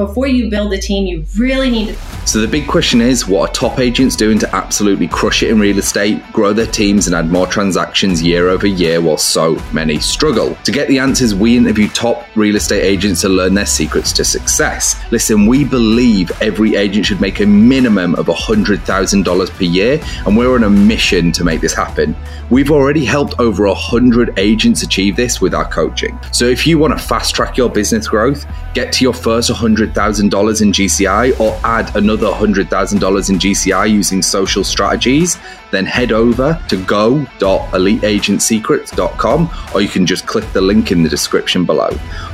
[0.00, 1.94] before you build a team, you really need to.
[2.26, 5.60] So, the big question is what are top agents doing to absolutely crush it in
[5.60, 9.98] real estate, grow their teams, and add more transactions year over year while so many
[9.98, 10.54] struggle?
[10.64, 14.24] To get the answers, we interview top real estate agents to learn their secrets to
[14.24, 14.98] success.
[15.10, 20.54] Listen, we believe every agent should make a minimum of $100,000 per year, and we're
[20.54, 22.16] on a mission to make this happen.
[22.48, 26.18] We've already helped over 100 agents achieve this with our coaching.
[26.32, 29.50] So, if you want to fast track your business growth, get to your first
[29.92, 35.38] $100,000 in GCI or add another $100,000 in GCI using social strategies,
[35.70, 41.64] then head over to go.eliteagentsecrets.com or you can just click the link in the description
[41.64, 41.88] below.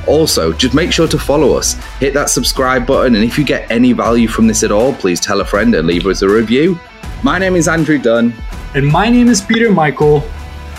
[0.07, 3.71] Also, just make sure to follow us, hit that subscribe button, and if you get
[3.71, 6.79] any value from this at all, please tell a friend and leave us a review.
[7.23, 8.31] My name is Andrew Dunn.
[8.75, 10.23] And my name is Peter Michael.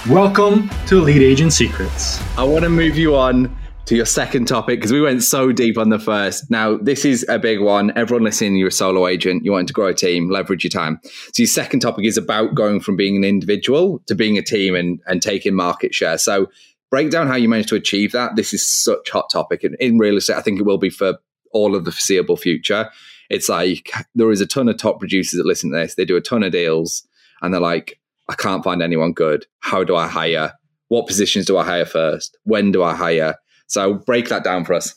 [0.08, 2.22] Welcome to Elite Agent Secrets.
[2.38, 3.52] I want to move you on
[3.88, 6.50] to your second topic because we went so deep on the first.
[6.50, 7.90] Now, this is a big one.
[7.96, 11.00] Everyone listening, you're a solo agent, you want to grow a team, leverage your time.
[11.04, 14.74] So, your second topic is about going from being an individual to being a team
[14.74, 16.18] and, and taking market share.
[16.18, 16.50] So,
[16.90, 18.36] break down how you managed to achieve that.
[18.36, 20.36] This is such hot topic in, in real estate.
[20.36, 21.16] I think it will be for
[21.52, 22.90] all of the foreseeable future.
[23.30, 25.94] It's like there is a ton of top producers that listen to this.
[25.94, 27.08] They do a ton of deals
[27.40, 29.46] and they're like, I can't find anyone good.
[29.60, 30.52] How do I hire?
[30.88, 32.36] What positions do I hire first?
[32.44, 33.36] When do I hire?
[33.68, 34.94] So break that down for us.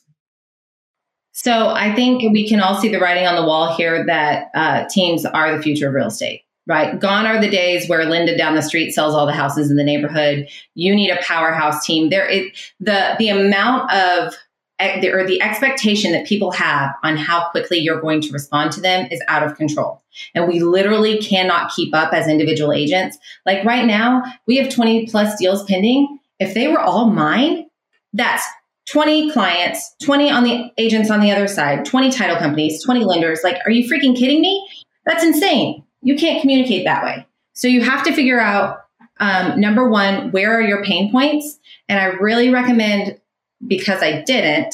[1.33, 4.85] So I think we can all see the writing on the wall here that uh,
[4.89, 6.43] teams are the future of real estate.
[6.67, 6.99] Right.
[6.99, 9.83] Gone are the days where Linda down the street sells all the houses in the
[9.83, 10.47] neighborhood.
[10.75, 12.09] You need a powerhouse team.
[12.09, 14.35] There is the the amount of
[14.79, 19.07] or the expectation that people have on how quickly you're going to respond to them
[19.11, 20.01] is out of control.
[20.33, 23.17] And we literally cannot keep up as individual agents.
[23.45, 26.19] Like right now, we have 20 plus deals pending.
[26.39, 27.67] If they were all mine,
[28.13, 28.43] that's
[28.91, 33.39] 20 clients, 20 on the agents on the other side, 20 title companies, 20 lenders.
[33.43, 34.67] Like, are you freaking kidding me?
[35.05, 35.83] That's insane.
[36.01, 37.25] You can't communicate that way.
[37.53, 38.79] So you have to figure out
[39.19, 41.59] um, number one, where are your pain points?
[41.87, 43.19] And I really recommend,
[43.65, 44.73] because I didn't,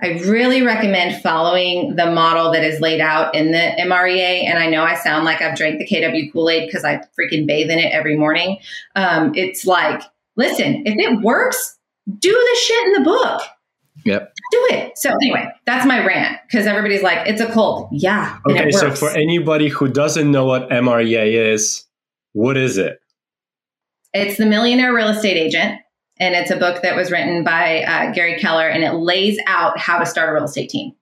[0.00, 4.44] I really recommend following the model that is laid out in the MREA.
[4.44, 7.46] And I know I sound like I've drank the KW Kool Aid because I freaking
[7.46, 8.58] bathe in it every morning.
[8.94, 10.02] Um, it's like,
[10.36, 11.77] listen, if it works,
[12.18, 13.42] do the shit in the book.
[14.04, 14.32] Yep.
[14.52, 14.96] Do it.
[14.96, 17.88] So anyway, that's my rant because everybody's like, it's a cult.
[17.92, 18.38] Yeah.
[18.48, 18.70] Okay.
[18.70, 21.84] So for anybody who doesn't know what MREA is,
[22.32, 23.00] what is it?
[24.14, 25.80] It's the Millionaire Real Estate Agent.
[26.20, 29.78] And it's a book that was written by uh, Gary Keller and it lays out
[29.78, 30.92] how to start a real estate team.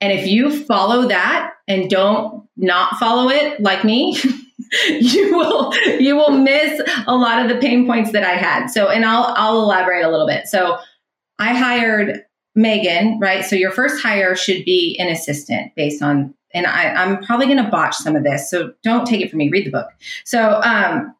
[0.00, 4.18] And if you follow that and don't not follow it like me,
[4.88, 8.68] you will you will miss a lot of the pain points that I had.
[8.68, 10.46] So, and I'll I'll elaborate a little bit.
[10.46, 10.78] So,
[11.38, 12.24] I hired
[12.54, 13.44] Megan, right?
[13.44, 17.62] So your first hire should be an assistant based on, and I, I'm probably going
[17.62, 19.48] to botch some of this, so don't take it from me.
[19.48, 19.88] Read the book.
[20.24, 21.14] So, um,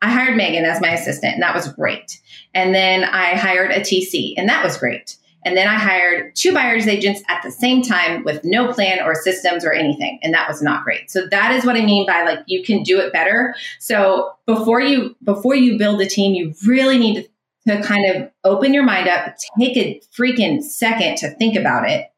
[0.00, 2.20] I hired Megan as my assistant, and that was great.
[2.54, 5.16] And then I hired a TC, and that was great.
[5.44, 9.14] And then I hired two buyer's agents at the same time with no plan or
[9.14, 10.18] systems or anything.
[10.22, 11.10] And that was not great.
[11.10, 13.54] So that is what I mean by like you can do it better.
[13.78, 17.28] So before you before you build a team, you really need
[17.66, 21.88] to, to kind of open your mind up, take a freaking second to think about
[21.88, 22.10] it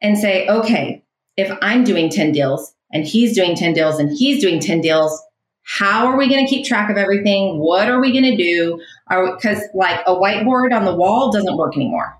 [0.00, 1.04] and say, okay,
[1.36, 5.22] if I'm doing 10 deals and he's doing 10 deals and he's doing 10 deals,
[5.62, 7.58] how are we going to keep track of everything?
[7.58, 8.80] What are we going to do?
[9.08, 12.17] Because like a whiteboard on the wall doesn't work anymore.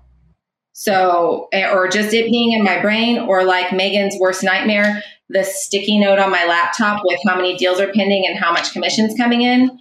[0.79, 5.43] So, eh, or just it being in my brain, or like Megan's worst nightmare, the
[5.43, 9.13] sticky note on my laptop with how many deals are pending and how much commission's
[9.17, 9.77] coming in.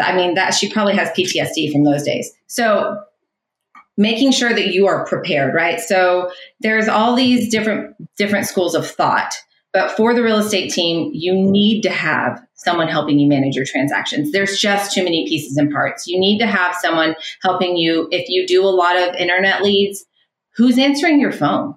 [0.00, 2.32] I mean, that she probably has PTSD from those days.
[2.48, 3.04] So,
[3.96, 5.78] making sure that you are prepared, right?
[5.78, 6.28] So,
[6.58, 9.32] there's all these different different schools of thought.
[9.74, 13.66] But for the real estate team, you need to have someone helping you manage your
[13.66, 14.30] transactions.
[14.30, 16.06] There's just too many pieces and parts.
[16.06, 18.08] You need to have someone helping you.
[18.12, 20.06] If you do a lot of internet leads,
[20.54, 21.74] who's answering your phone?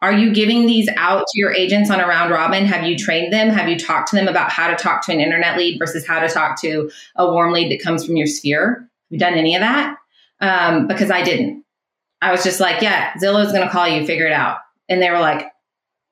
[0.00, 2.64] Are you giving these out to your agents on a round robin?
[2.64, 3.50] Have you trained them?
[3.50, 6.18] Have you talked to them about how to talk to an internet lead versus how
[6.18, 8.78] to talk to a warm lead that comes from your sphere?
[8.78, 9.96] Have you done any of that?
[10.40, 11.64] Um, because I didn't.
[12.22, 14.58] I was just like, yeah, Zillow's going to call you, figure it out.
[14.88, 15.51] And they were like,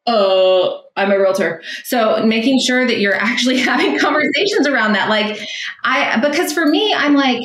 [0.06, 1.62] oh, I'm a realtor.
[1.84, 5.08] So making sure that you're actually having conversations around that.
[5.08, 5.38] Like
[5.84, 7.42] I, because for me, I'm like,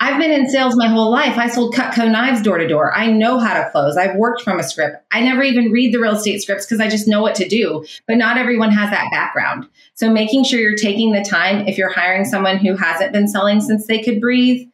[0.00, 1.38] I've been in sales my whole life.
[1.38, 2.94] I sold Cutco knives door to door.
[2.94, 3.96] I know how to close.
[3.96, 4.96] I've worked from a script.
[5.12, 7.86] I never even read the real estate scripts because I just know what to do.
[8.06, 9.66] But not everyone has that background.
[9.94, 13.60] So making sure you're taking the time if you're hiring someone who hasn't been selling
[13.60, 14.68] since they could breathe,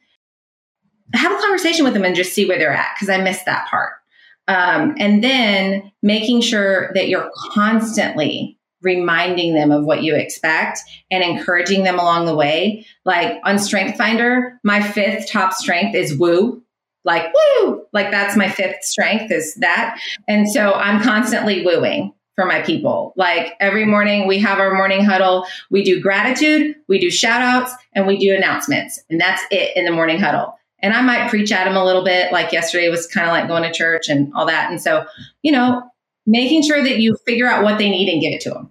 [1.13, 3.69] have a conversation with them and just see where they're at because I missed that
[3.69, 4.00] part.
[4.49, 11.23] Um, and then making sure that you're constantly reminding them of what you expect and
[11.23, 12.87] encouraging them along the way.
[13.05, 16.63] Like on Strength Finder, my fifth top strength is woo.
[17.05, 19.99] Like woo, like that's my fifth strength is that.
[20.29, 23.15] And so I'm constantly wooing for my people.
[23.17, 27.73] Like every morning we have our morning huddle, we do gratitude, we do shout outs,
[27.95, 29.01] and we do announcements.
[29.09, 30.55] And that's it in the morning huddle.
[30.83, 32.33] And I might preach at them a little bit.
[32.33, 34.71] Like yesterday was kind of like going to church and all that.
[34.71, 35.05] And so,
[35.43, 35.83] you know,
[36.27, 38.71] making sure that you figure out what they need and give it to them.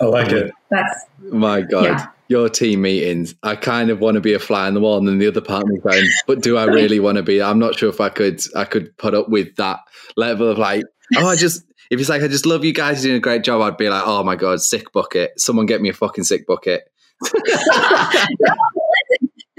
[0.00, 0.52] I like it.
[0.70, 1.84] That's my God.
[1.84, 2.06] Yeah.
[2.28, 5.08] Your team meetings, I kind of want to be a fly on the wall, and
[5.08, 7.42] then the other part of me going, but do I really want to be?
[7.42, 8.40] I'm not sure if I could.
[8.54, 9.80] I could put up with that
[10.16, 10.84] level of like,
[11.16, 13.60] oh, I just if it's like I just love you guys doing a great job,
[13.60, 15.32] I'd be like, oh my god, sick bucket!
[15.40, 16.84] Someone get me a fucking sick bucket.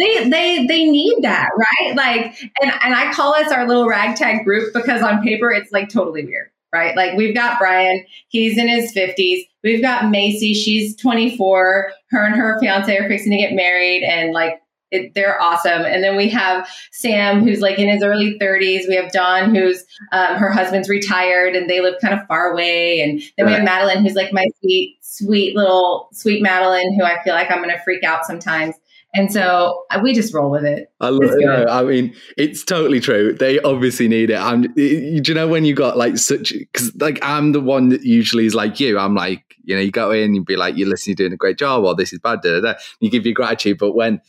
[0.01, 1.95] they they they need that, right?
[1.95, 5.89] Like, and and I call us our little ragtag group because on paper it's like
[5.89, 6.95] totally weird, right?
[6.95, 9.45] Like we've got Brian, he's in his fifties.
[9.63, 11.92] We've got Macy, she's twenty four.
[12.09, 14.62] Her and her fiance are fixing to get married, and like
[14.92, 15.83] it, they're awesome.
[15.83, 18.88] And then we have Sam, who's like in his early 30s.
[18.88, 23.00] We have Dawn, who's um, her husband's retired and they live kind of far away.
[23.00, 27.24] And then we have Madeline, who's like my sweet, sweet little sweet Madeline, who I
[27.24, 28.75] feel like I'm going to freak out sometimes.
[29.13, 30.90] And so uh, we just roll with it.
[31.02, 31.69] I love it.
[31.69, 33.34] I mean, it's totally true.
[33.34, 34.38] They obviously need it.
[34.38, 38.04] I'm, do you know when you got like such, because like I'm the one that
[38.04, 38.98] usually is like you.
[38.98, 41.38] I'm like, you know, you go in, you'd be like, you're listening, you're doing a
[41.38, 42.80] great job, or this is bad, da, da, da.
[43.00, 43.78] You give your gratitude.
[43.78, 44.22] But when,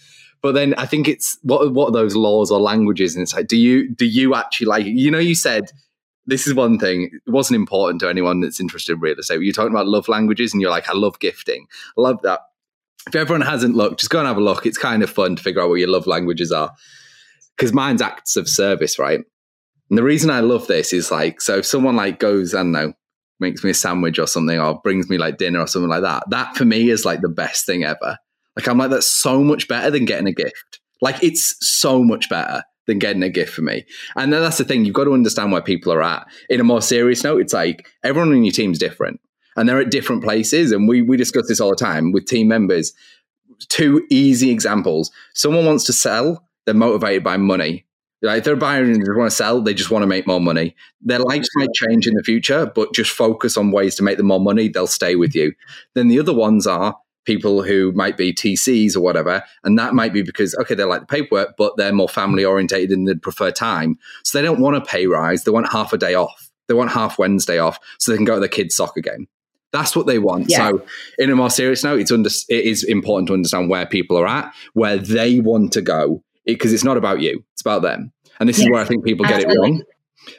[0.42, 3.14] but then I think it's what what are those laws or languages?
[3.14, 4.84] And it's like, do you do you actually like?
[4.84, 5.70] You know, you said
[6.26, 7.08] this is one thing.
[7.26, 9.40] It wasn't important to anyone that's interested in real estate.
[9.40, 11.66] You're talking about love languages, and you're like, I love gifting.
[11.96, 12.40] I love that.
[13.06, 14.64] If everyone hasn't looked, just go and have a look.
[14.64, 16.70] It's kind of fun to figure out what your love languages are.
[17.56, 19.20] Because mine's acts of service, right?
[19.90, 22.72] And the reason I love this is like, so if someone like goes, I don't
[22.72, 22.92] know,
[23.40, 26.24] makes me a sandwich or something, or brings me like dinner or something like that,
[26.30, 28.16] that for me is like the best thing ever
[28.56, 30.80] like I'm like, that's so much better than getting a gift.
[31.00, 33.84] Like it's so much better than getting a gift for me.
[34.16, 36.26] And then that's the thing, you've got to understand where people are at.
[36.50, 39.20] In a more serious note, it's like everyone in your team's different.
[39.56, 40.72] And they're at different places.
[40.72, 42.92] And we we discuss this all the time with team members.
[43.68, 45.10] Two easy examples.
[45.34, 47.84] Someone wants to sell, they're motivated by money.
[48.22, 50.40] Like if they're buying and they want to sell, they just want to make more
[50.40, 50.76] money.
[51.00, 54.26] Their lives might change in the future, but just focus on ways to make them
[54.26, 55.52] more money, they'll stay with you.
[55.94, 59.42] Then the other ones are people who might be TCs or whatever.
[59.64, 62.90] And that might be because, okay, they like the paperwork, but they're more family orientated
[62.96, 63.98] and they prefer time.
[64.24, 65.44] So they don't want a pay rise.
[65.44, 66.50] They want half a day off.
[66.68, 69.28] They want half Wednesday off so they can go to their kids' soccer game.
[69.72, 70.50] That's what they want.
[70.50, 70.70] Yeah.
[70.70, 70.84] So,
[71.18, 74.26] in a more serious note, it's under, it is important to understand where people are
[74.26, 78.12] at, where they want to go, because it, it's not about you, it's about them.
[78.38, 78.66] And this yeah.
[78.66, 79.54] is where I think people Absolutely.
[79.54, 79.82] get it wrong.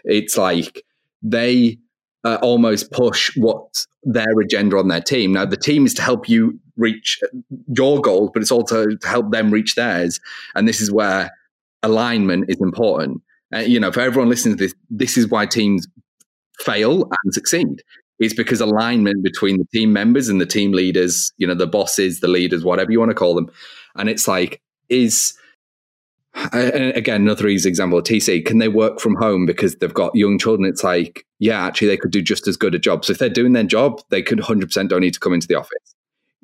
[0.06, 0.84] It's like
[1.22, 1.80] they
[2.24, 5.34] uh, almost push what their agenda on their team.
[5.34, 7.20] Now, the team is to help you reach
[7.76, 10.20] your goals, but it's also to help them reach theirs.
[10.56, 11.32] And this is where
[11.82, 13.22] alignment is important.
[13.54, 15.88] Uh, you know, for everyone listening to this, this is why teams
[16.60, 17.84] fail and succeed.
[18.20, 22.20] It's because alignment between the team members and the team leaders, you know, the bosses,
[22.20, 23.50] the leaders, whatever you want to call them.
[23.96, 25.34] And it's like, is
[26.52, 30.40] again another easy example of tc can they work from home because they've got young
[30.40, 30.68] children?
[30.68, 33.06] It's like yeah actually they could do just as good a job.
[33.06, 35.56] So if they're doing their job they could 100% don't need to come into the
[35.56, 35.96] office.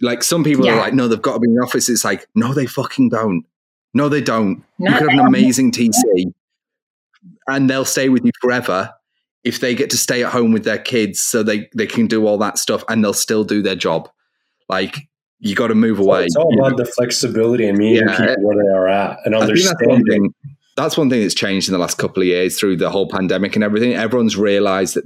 [0.01, 0.74] Like some people yeah.
[0.74, 1.89] are like no they've got to be in the office.
[1.89, 3.46] It's like no they fucking don't.
[3.94, 4.63] No they don't.
[4.77, 6.34] No, you could have an amazing tc
[7.48, 8.94] and they'll stay with you forever
[9.43, 12.27] if they get to stay at home with their kids so they they can do
[12.27, 14.10] all that stuff and they'll still do their job
[14.67, 16.25] like you got to move away.
[16.25, 16.84] It's all about know?
[16.84, 18.17] the flexibility and meeting yeah.
[18.17, 19.77] people where they are at and understanding.
[19.77, 20.34] That's one, thing,
[20.75, 23.55] that's one thing that's changed in the last couple of years through the whole pandemic
[23.55, 23.93] and everything.
[23.93, 25.05] Everyone's realized that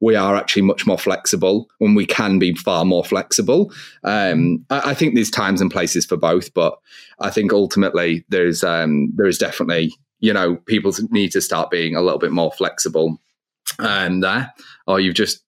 [0.00, 3.72] we are actually much more flexible when we can be far more flexible.
[4.04, 6.76] Um, I, I, think there's times and places for both, but
[7.20, 11.94] I think ultimately there's um, there is definitely you know people need to start being
[11.94, 13.18] a little bit more flexible
[13.82, 14.52] um, there,
[14.86, 15.42] or you've just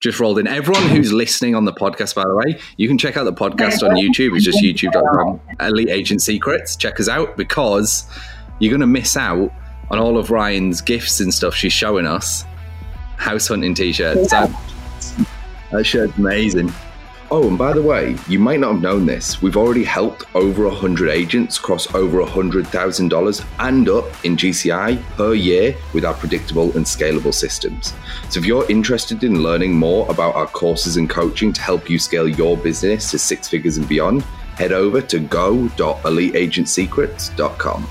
[0.00, 0.46] just rolled in.
[0.48, 3.88] Everyone who's listening on the podcast, by the way, you can check out the podcast
[3.88, 4.34] on YouTube.
[4.36, 6.74] It's just youtube.com, Elite Agent Secrets.
[6.76, 8.04] Check us out because
[8.58, 9.52] you're going to miss out
[9.90, 12.44] on all of Ryan's gifts and stuff she's showing us.
[13.16, 14.30] House hunting t shirts.
[14.30, 14.50] That,
[15.70, 16.72] that shirt's amazing.
[17.34, 19.40] Oh, and by the way, you might not have known this.
[19.40, 25.74] We've already helped over 100 agents cross over $100,000 and up in GCI per year
[25.94, 27.94] with our predictable and scalable systems.
[28.28, 31.98] So if you're interested in learning more about our courses and coaching to help you
[31.98, 34.24] scale your business to six figures and beyond,
[34.58, 37.88] head over to go.eliteagentsecrets.com.